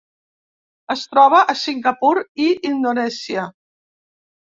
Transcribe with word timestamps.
Es 0.93 1.03
troba 1.11 1.43
a 1.53 1.57
Singapur 1.65 2.11
i 2.49 2.51
Indonèsia. 2.73 3.49